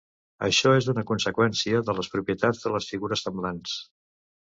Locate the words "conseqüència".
1.11-1.83